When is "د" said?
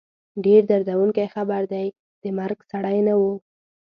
2.23-2.25